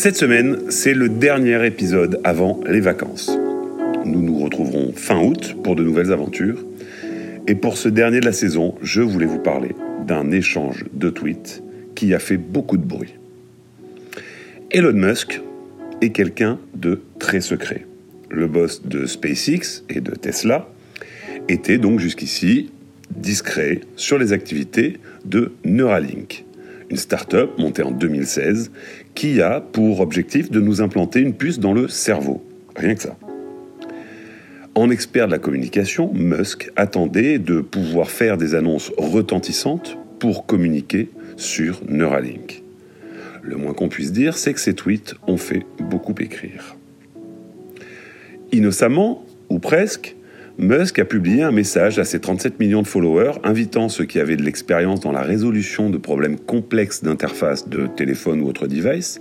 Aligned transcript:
Cette 0.00 0.16
semaine, 0.16 0.70
c'est 0.70 0.94
le 0.94 1.08
dernier 1.08 1.66
épisode 1.66 2.20
avant 2.22 2.60
les 2.68 2.78
vacances. 2.78 3.36
Nous 4.04 4.22
nous 4.22 4.38
retrouverons 4.38 4.92
fin 4.94 5.20
août 5.20 5.56
pour 5.64 5.74
de 5.74 5.82
nouvelles 5.82 6.12
aventures. 6.12 6.64
Et 7.48 7.56
pour 7.56 7.76
ce 7.76 7.88
dernier 7.88 8.20
de 8.20 8.24
la 8.24 8.32
saison, 8.32 8.76
je 8.80 9.02
voulais 9.02 9.26
vous 9.26 9.40
parler 9.40 9.74
d'un 10.06 10.30
échange 10.30 10.84
de 10.92 11.10
tweets 11.10 11.64
qui 11.96 12.14
a 12.14 12.20
fait 12.20 12.36
beaucoup 12.36 12.76
de 12.76 12.84
bruit. 12.84 13.14
Elon 14.70 14.92
Musk 14.92 15.40
est 16.00 16.10
quelqu'un 16.10 16.60
de 16.76 17.00
très 17.18 17.40
secret. 17.40 17.84
Le 18.30 18.46
boss 18.46 18.84
de 18.84 19.04
SpaceX 19.04 19.82
et 19.88 20.00
de 20.00 20.12
Tesla 20.12 20.68
était 21.48 21.78
donc 21.78 21.98
jusqu'ici 21.98 22.70
discret 23.10 23.80
sur 23.96 24.16
les 24.16 24.32
activités 24.32 24.98
de 25.24 25.50
Neuralink, 25.64 26.44
une 26.90 26.96
start-up 26.96 27.50
montée 27.58 27.82
en 27.82 27.90
2016 27.90 28.70
qui 29.14 29.40
a 29.42 29.60
pour 29.60 30.00
objectif 30.00 30.50
de 30.50 30.60
nous 30.60 30.80
implanter 30.80 31.20
une 31.20 31.34
puce 31.34 31.58
dans 31.58 31.72
le 31.72 31.88
cerveau. 31.88 32.44
Rien 32.76 32.94
que 32.94 33.02
ça. 33.02 33.16
En 34.74 34.90
expert 34.90 35.26
de 35.26 35.32
la 35.32 35.38
communication, 35.38 36.12
Musk 36.14 36.70
attendait 36.76 37.38
de 37.38 37.60
pouvoir 37.60 38.10
faire 38.10 38.36
des 38.36 38.54
annonces 38.54 38.92
retentissantes 38.96 39.98
pour 40.20 40.46
communiquer 40.46 41.10
sur 41.36 41.80
Neuralink. 41.88 42.62
Le 43.42 43.56
moins 43.56 43.72
qu'on 43.72 43.88
puisse 43.88 44.12
dire, 44.12 44.36
c'est 44.36 44.54
que 44.54 44.60
ces 44.60 44.74
tweets 44.74 45.14
ont 45.26 45.36
fait 45.36 45.64
beaucoup 45.80 46.14
écrire. 46.20 46.76
Innocemment, 48.52 49.24
ou 49.48 49.58
presque, 49.58 50.14
Musk 50.60 50.98
a 50.98 51.04
publié 51.04 51.44
un 51.44 51.52
message 51.52 52.00
à 52.00 52.04
ses 52.04 52.18
37 52.18 52.58
millions 52.58 52.82
de 52.82 52.88
followers 52.88 53.34
invitant 53.44 53.88
ceux 53.88 54.06
qui 54.06 54.18
avaient 54.18 54.36
de 54.36 54.42
l'expérience 54.42 54.98
dans 54.98 55.12
la 55.12 55.22
résolution 55.22 55.88
de 55.88 55.98
problèmes 55.98 56.36
complexes 56.36 57.04
d'interface 57.04 57.68
de 57.68 57.86
téléphone 57.86 58.40
ou 58.40 58.48
autre 58.48 58.66
device. 58.66 59.20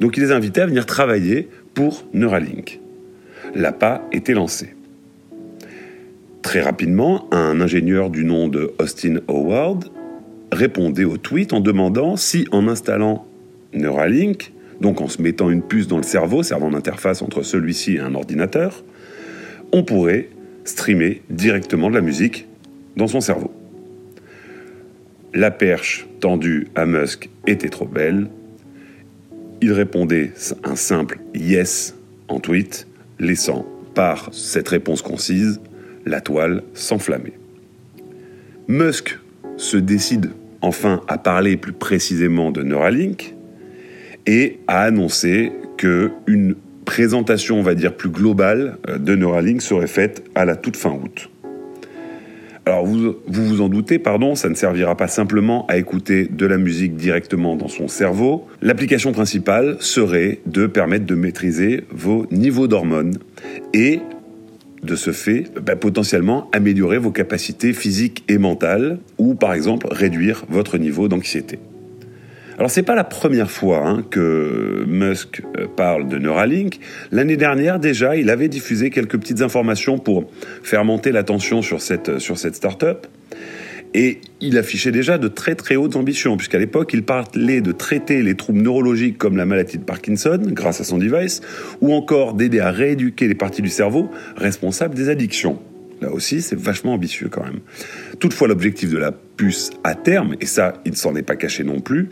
Donc 0.00 0.16
il 0.16 0.24
les 0.24 0.32
invitait 0.32 0.62
à 0.62 0.66
venir 0.66 0.84
travailler 0.84 1.48
pour 1.74 2.04
Neuralink. 2.12 2.80
L'appât 3.54 4.02
était 4.10 4.34
lancé. 4.34 4.74
Très 6.42 6.60
rapidement, 6.60 7.28
un 7.32 7.60
ingénieur 7.60 8.10
du 8.10 8.24
nom 8.24 8.48
de 8.48 8.72
Austin 8.80 9.20
Howard 9.28 9.84
répondait 10.50 11.04
au 11.04 11.18
tweet 11.18 11.52
en 11.52 11.60
demandant 11.60 12.16
si 12.16 12.48
en 12.50 12.66
installant 12.66 13.28
Neuralink, 13.74 14.52
donc 14.80 15.00
en 15.00 15.06
se 15.06 15.22
mettant 15.22 15.50
une 15.50 15.62
puce 15.62 15.86
dans 15.86 15.98
le 15.98 16.02
cerveau 16.02 16.42
servant 16.42 16.72
d'interface 16.72 17.22
entre 17.22 17.42
celui-ci 17.42 17.94
et 17.94 18.00
un 18.00 18.16
ordinateur, 18.16 18.82
on 19.72 19.84
pourrait 19.84 20.30
streamer 20.64 21.22
directement 21.30 21.90
de 21.90 21.94
la 21.94 22.00
musique 22.00 22.46
dans 22.96 23.06
son 23.06 23.20
cerveau. 23.20 23.52
La 25.32 25.50
perche 25.50 26.06
tendue 26.20 26.68
à 26.74 26.86
Musk 26.86 27.28
était 27.46 27.68
trop 27.68 27.86
belle. 27.86 28.28
Il 29.60 29.72
répondait 29.72 30.32
un 30.62 30.76
simple 30.76 31.18
yes 31.34 31.94
en 32.28 32.40
tweet, 32.40 32.86
laissant 33.18 33.66
par 33.94 34.28
cette 34.32 34.68
réponse 34.68 35.02
concise 35.02 35.60
la 36.06 36.20
toile 36.20 36.62
s'enflammer. 36.74 37.32
Musk 38.68 39.18
se 39.56 39.76
décide 39.76 40.30
enfin 40.60 41.02
à 41.08 41.18
parler 41.18 41.56
plus 41.56 41.72
précisément 41.72 42.50
de 42.50 42.62
Neuralink 42.62 43.34
et 44.26 44.60
à 44.66 44.82
annoncer 44.82 45.52
que 45.76 46.12
une 46.26 46.56
présentation, 46.84 47.58
on 47.58 47.62
va 47.62 47.74
dire, 47.74 47.94
plus 47.94 48.10
globale 48.10 48.78
euh, 48.88 48.98
de 48.98 49.14
Neuralink 49.14 49.62
serait 49.62 49.86
faite 49.86 50.24
à 50.34 50.44
la 50.44 50.56
toute 50.56 50.76
fin 50.76 50.90
août. 50.90 51.30
Alors 52.66 52.86
vous, 52.86 53.16
vous, 53.26 53.60
en 53.60 53.68
doutez, 53.68 53.98
pardon, 53.98 54.34
ça 54.34 54.48
ne 54.48 54.54
servira 54.54 54.96
pas 54.96 55.08
simplement 55.08 55.66
à 55.66 55.76
écouter 55.76 56.26
de 56.26 56.46
la 56.46 56.56
musique 56.56 56.96
directement 56.96 57.56
dans 57.56 57.68
son 57.68 57.88
cerveau. 57.88 58.46
L'application 58.62 59.12
principale 59.12 59.76
serait 59.80 60.40
de 60.46 60.66
permettre 60.66 61.04
de 61.04 61.14
maîtriser 61.14 61.84
vos 61.90 62.26
niveaux 62.30 62.66
d'hormones 62.66 63.18
et 63.74 64.00
de 64.82 64.96
ce 64.96 65.12
fait, 65.12 65.44
bah, 65.62 65.76
potentiellement 65.76 66.48
améliorer 66.52 66.98
vos 66.98 67.10
capacités 67.10 67.72
physiques 67.72 68.24
et 68.28 68.38
mentales 68.38 68.98
ou 69.18 69.34
par 69.34 69.52
exemple 69.52 69.86
réduire 69.90 70.44
votre 70.48 70.78
niveau 70.78 71.08
d'anxiété. 71.08 71.58
Alors 72.58 72.70
c'est 72.70 72.82
pas 72.82 72.94
la 72.94 73.04
première 73.04 73.50
fois 73.50 73.86
hein, 73.86 74.04
que 74.08 74.84
Musk 74.86 75.42
euh, 75.58 75.66
parle 75.66 76.08
de 76.08 76.18
Neuralink. 76.18 76.78
L'année 77.10 77.36
dernière 77.36 77.80
déjà, 77.80 78.16
il 78.16 78.30
avait 78.30 78.48
diffusé 78.48 78.90
quelques 78.90 79.18
petites 79.18 79.42
informations 79.42 79.98
pour 79.98 80.30
faire 80.62 80.84
monter 80.84 81.10
l'attention 81.10 81.62
sur 81.62 81.82
cette, 81.82 82.10
euh, 82.10 82.18
sur 82.18 82.38
cette 82.38 82.54
start-up. 82.54 83.06
Et 83.96 84.20
il 84.40 84.58
affichait 84.58 84.90
déjà 84.90 85.18
de 85.18 85.28
très 85.28 85.54
très 85.54 85.76
hautes 85.76 85.94
ambitions, 85.94 86.36
puisqu'à 86.36 86.58
l'époque, 86.58 86.92
il 86.94 87.04
parlait 87.04 87.60
de 87.60 87.70
traiter 87.70 88.22
les 88.22 88.34
troubles 88.34 88.60
neurologiques 88.60 89.18
comme 89.18 89.36
la 89.36 89.46
maladie 89.46 89.78
de 89.78 89.84
Parkinson, 89.84 90.40
grâce 90.46 90.80
à 90.80 90.84
son 90.84 90.98
device, 90.98 91.42
ou 91.80 91.94
encore 91.94 92.34
d'aider 92.34 92.58
à 92.58 92.72
rééduquer 92.72 93.28
les 93.28 93.36
parties 93.36 93.62
du 93.62 93.68
cerveau 93.68 94.10
responsables 94.36 94.96
des 94.96 95.10
addictions. 95.10 95.60
Là 96.00 96.12
aussi, 96.12 96.42
c'est 96.42 96.58
vachement 96.58 96.94
ambitieux 96.94 97.28
quand 97.30 97.44
même. 97.44 97.60
Toutefois, 98.18 98.48
l'objectif 98.48 98.90
de 98.90 98.98
la 98.98 99.12
puce 99.36 99.70
à 99.82 99.94
terme, 99.94 100.36
et 100.40 100.46
ça, 100.46 100.74
il 100.84 100.92
ne 100.92 100.96
s'en 100.96 101.14
est 101.16 101.22
pas 101.22 101.36
caché 101.36 101.64
non 101.64 101.80
plus, 101.80 102.08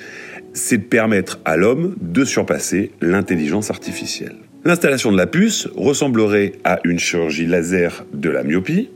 c'est 0.52 0.78
permettre 0.78 1.40
à 1.44 1.56
l'homme 1.56 1.96
de 2.00 2.24
surpasser 2.24 2.92
l'intelligence 3.00 3.70
artificielle. 3.70 4.36
L'installation 4.64 5.10
de 5.10 5.16
la 5.16 5.26
puce 5.26 5.68
ressemblerait 5.74 6.52
à 6.64 6.78
une 6.84 6.98
chirurgie 6.98 7.46
laser 7.46 8.04
de 8.12 8.30
la 8.30 8.44
myopie. 8.44 8.90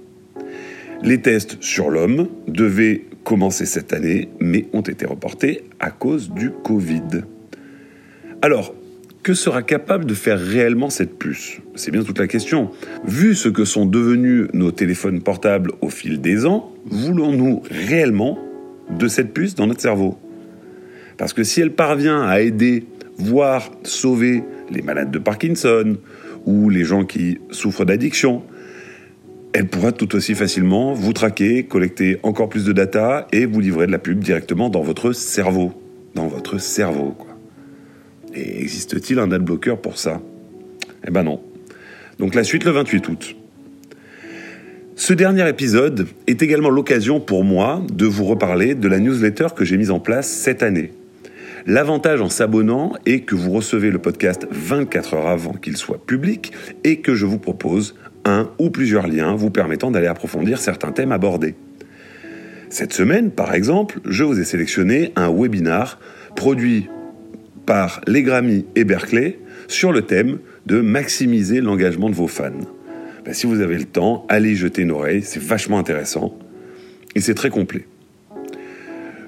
Les 1.03 1.21
tests 1.21 1.57
sur 1.61 1.91
l'homme 1.91 2.29
devaient 2.47 3.03
commencer 3.25 3.67
cette 3.67 3.93
année, 3.93 4.29
mais 4.41 4.67
ont 4.73 4.83
été 4.83 5.07
reportés 5.07 5.65
à 5.81 5.91
cause 5.91 6.31
du 6.31 6.51
Covid. 6.51 7.23
Alors, 8.43 8.75
que 9.27 9.35
sera 9.35 9.65
capable 9.65 10.05
de 10.05 10.15
faire 10.15 10.39
réellement 10.39 10.89
cette 10.89 11.19
puce? 11.19 11.59
C'est 11.75 11.91
bien 11.91 12.05
toute 12.05 12.21
la 12.21 12.29
question. 12.29 12.71
Vu 13.05 13.35
ce 13.35 13.49
que 13.49 13.65
sont 13.65 13.85
devenus 13.85 14.47
nos 14.53 14.71
téléphones 14.71 15.21
portables 15.21 15.73
au 15.81 15.89
fil 15.89 16.21
des 16.21 16.47
ans, 16.47 16.73
voulons-nous 16.85 17.65
réellement 17.69 18.39
de 18.89 19.09
cette 19.09 19.35
puce 19.35 19.57
dans 19.57 19.67
notre 19.67 19.81
cerveau? 19.81 20.17
Parce 21.19 21.33
que 21.33 21.43
si 21.43 21.61
elle 21.61 21.73
parvient 21.73 22.23
à 22.23 22.41
aider, 22.41 22.85
voire 23.19 23.73
sauver 23.83 24.45
les 24.71 24.83
malades 24.83 25.11
de 25.11 25.19
Parkinson 25.19 25.97
ou 26.45 26.71
les 26.71 26.85
gens 26.85 27.05
qui 27.05 27.39
souffrent 27.51 27.85
d'addiction, 27.85 28.45
elle 29.53 29.67
pourra 29.67 29.91
tout 29.91 30.15
aussi 30.15 30.37
facilement 30.37 30.93
vous 30.93 31.13
traquer, 31.13 31.65
collecter 31.65 32.21
encore 32.23 32.49
plus 32.49 32.65
de 32.65 32.73
data 32.73 33.27
et 33.33 33.45
vous 33.45 33.59
livrer 33.59 33.89
de 33.89 33.93
la 33.93 33.99
pub 33.99 34.21
directement 34.21 34.71
dans 34.71 34.83
votre 34.83 35.11
cerveau. 35.11 35.73
Dans 36.15 36.29
votre 36.29 36.59
cerveau, 36.59 37.11
quoi. 37.19 37.36
Et 38.35 38.61
existe-t-il 38.61 39.19
un 39.19 39.31
adblocker 39.33 39.77
pour 39.83 39.99
ça? 39.99 40.21
Eh 41.07 41.11
ben 41.11 41.23
non. 41.23 41.41
Donc 42.19 42.35
la 42.35 42.45
suite 42.45 42.65
le 42.65 42.71
28 42.73 43.09
août. 43.09 43.37
Ce 44.99 45.13
dernier 45.13 45.47
épisode 45.49 46.07
est 46.27 46.43
également 46.43 46.71
l'occasion 46.71 47.21
pour 47.21 47.45
moi 47.45 47.83
de 47.93 48.07
vous 48.07 48.25
reparler 48.25 48.75
de 48.75 48.89
la 48.89 48.99
newsletter 48.99 49.49
que 49.55 49.65
j'ai 49.65 49.77
mise 49.77 49.91
en 49.91 50.01
place 50.01 50.27
cette 50.27 50.63
année. 50.63 50.93
L'avantage 51.67 52.23
en 52.23 52.31
s'abonnant 52.31 52.95
est 53.05 53.21
que 53.21 53.35
vous 53.35 53.51
recevez 53.51 53.91
le 53.91 53.99
podcast 53.99 54.47
24 54.51 55.15
heures 55.15 55.27
avant 55.27 55.53
qu'il 55.53 55.77
soit 55.77 56.05
public 56.07 56.53
et 56.85 57.01
que 57.01 57.15
je 57.15 57.27
vous 57.27 57.39
propose 57.39 57.95
un 58.25 58.51
ou 58.59 58.71
plusieurs 58.71 59.07
liens 59.07 59.35
vous 59.35 59.51
permettant 59.51 59.91
d'aller 59.91 60.07
approfondir 60.07 60.59
certains 60.59 60.93
thèmes 60.93 61.13
abordés. 61.13 61.57
Cette 62.71 62.93
semaine, 62.93 63.31
par 63.31 63.53
exemple, 63.53 64.01
je 64.05 64.25
vous 64.25 64.41
ai 64.41 64.45
sélectionné 64.45 65.13
un 65.17 65.31
webinar 65.31 65.99
produit 66.37 66.89
par 67.67 68.01
les 68.07 68.23
Grammy 68.23 68.65
et 68.77 68.85
Berkeley 68.85 69.39
sur 69.69 69.93
le 69.93 70.03
thème 70.03 70.39
de 70.67 70.81
maximiser 70.81 71.61
l'engagement 71.61 72.09
de 72.09 72.15
vos 72.15 72.29
fans. 72.29 72.53
Ben, 73.25 73.35
si 73.35 73.47
vous 73.47 73.61
avez 73.61 73.77
le 73.77 73.85
temps, 73.85 74.25
allez 74.29 74.55
jeter 74.55 74.83
une 74.83 74.93
oreille, 74.93 75.23
c'est 75.23 75.43
vachement 75.43 75.79
intéressant 75.79 76.39
et 77.15 77.21
c'est 77.21 77.35
très 77.35 77.51
complet. 77.51 77.87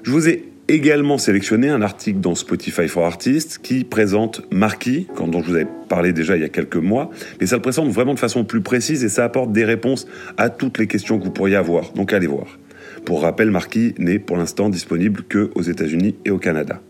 Je 0.03 0.11
vous 0.11 0.29
ai 0.29 0.45
également 0.69 1.17
sélectionné 1.17 1.69
un 1.69 1.81
article 1.81 2.19
dans 2.19 2.35
Spotify 2.35 2.87
for 2.87 3.05
Artists 3.05 3.59
qui 3.61 3.83
présente 3.83 4.41
Marquis, 4.51 5.07
dont 5.17 5.41
je 5.41 5.47
vous 5.47 5.55
avais 5.55 5.67
parlé 5.89 6.13
déjà 6.13 6.37
il 6.37 6.41
y 6.41 6.45
a 6.45 6.49
quelques 6.49 6.77
mois, 6.77 7.09
mais 7.41 7.47
ça 7.47 7.55
le 7.55 7.61
présente 7.61 7.89
vraiment 7.89 8.13
de 8.13 8.19
façon 8.19 8.45
plus 8.45 8.61
précise 8.61 9.03
et 9.03 9.09
ça 9.09 9.25
apporte 9.25 9.51
des 9.51 9.65
réponses 9.65 10.07
à 10.37 10.49
toutes 10.49 10.77
les 10.77 10.87
questions 10.87 11.19
que 11.19 11.25
vous 11.25 11.31
pourriez 11.31 11.55
avoir. 11.55 11.91
Donc 11.93 12.13
allez 12.13 12.27
voir. 12.27 12.57
Pour 13.03 13.23
rappel, 13.23 13.49
Marquis 13.49 13.95
n'est 13.97 14.19
pour 14.19 14.37
l'instant 14.37 14.69
disponible 14.69 15.23
que 15.23 15.49
aux 15.55 15.61
États-Unis 15.61 16.15
et 16.25 16.31
au 16.31 16.37
Canada. 16.37 16.81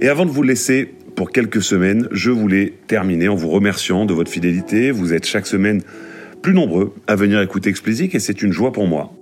Et 0.00 0.08
avant 0.08 0.26
de 0.26 0.30
vous 0.30 0.42
laisser 0.42 0.92
pour 1.14 1.30
quelques 1.30 1.62
semaines, 1.62 2.08
je 2.12 2.30
voulais 2.30 2.74
terminer 2.86 3.28
en 3.28 3.34
vous 3.34 3.48
remerciant 3.48 4.04
de 4.04 4.12
votre 4.12 4.30
fidélité. 4.30 4.90
Vous 4.90 5.14
êtes 5.14 5.26
chaque 5.26 5.46
semaine 5.46 5.82
plus 6.42 6.52
nombreux 6.54 6.94
à 7.06 7.16
venir 7.16 7.40
écouter 7.40 7.70
Explicit 7.70 8.14
et 8.14 8.18
c'est 8.18 8.42
une 8.42 8.52
joie 8.52 8.72
pour 8.72 8.86
moi. 8.86 9.12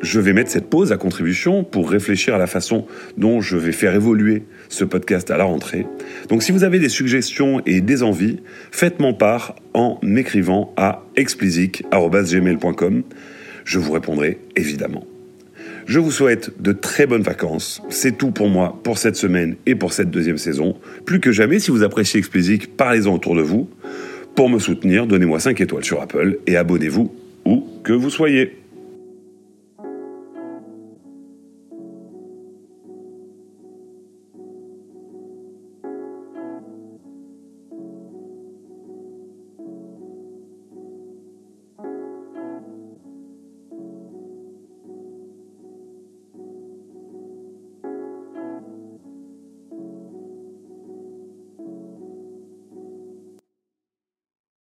Je 0.00 0.20
vais 0.20 0.32
mettre 0.32 0.50
cette 0.50 0.68
pause 0.68 0.92
à 0.92 0.96
contribution 0.96 1.64
pour 1.64 1.90
réfléchir 1.90 2.34
à 2.34 2.38
la 2.38 2.46
façon 2.46 2.86
dont 3.16 3.40
je 3.40 3.56
vais 3.56 3.72
faire 3.72 3.94
évoluer 3.94 4.42
ce 4.68 4.84
podcast 4.84 5.30
à 5.30 5.36
la 5.36 5.44
rentrée. 5.44 5.86
Donc 6.28 6.42
si 6.42 6.52
vous 6.52 6.62
avez 6.62 6.78
des 6.78 6.88
suggestions 6.88 7.60
et 7.64 7.80
des 7.80 8.02
envies, 8.02 8.40
faites-moi 8.70 9.14
part 9.14 9.56
en 9.72 9.98
m'écrivant 10.02 10.72
à 10.76 11.04
explicit.gmail.com. 11.16 13.02
Je 13.64 13.78
vous 13.78 13.92
répondrai 13.92 14.38
évidemment. 14.56 15.06
Je 15.86 15.98
vous 15.98 16.10
souhaite 16.10 16.62
de 16.62 16.72
très 16.72 17.06
bonnes 17.06 17.22
vacances. 17.22 17.82
C'est 17.90 18.16
tout 18.16 18.30
pour 18.30 18.48
moi 18.48 18.80
pour 18.82 18.96
cette 18.96 19.16
semaine 19.16 19.56
et 19.66 19.74
pour 19.74 19.92
cette 19.92 20.10
deuxième 20.10 20.38
saison. 20.38 20.76
Plus 21.04 21.20
que 21.20 21.30
jamais, 21.30 21.58
si 21.58 21.70
vous 21.70 21.82
appréciez 21.82 22.18
Explicit, 22.18 22.74
parlez-en 22.74 23.14
autour 23.14 23.36
de 23.36 23.42
vous. 23.42 23.68
Pour 24.34 24.48
me 24.48 24.58
soutenir, 24.58 25.06
donnez-moi 25.06 25.40
5 25.40 25.60
étoiles 25.60 25.84
sur 25.84 26.00
Apple 26.00 26.38
et 26.46 26.56
abonnez-vous 26.56 27.14
où 27.44 27.66
que 27.84 27.92
vous 27.92 28.10
soyez. 28.10 28.63